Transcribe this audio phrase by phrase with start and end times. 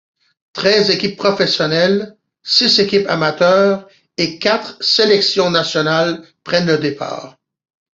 [0.53, 7.37] Treize équipes professionnelles, six équipes amateurs et quatre sélections nationales prennent le départ.